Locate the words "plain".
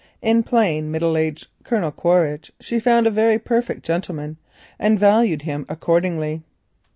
0.41-0.89